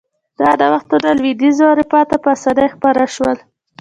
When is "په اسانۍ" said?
2.23-2.67